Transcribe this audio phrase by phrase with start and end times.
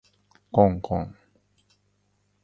[0.51, 1.15] こんこん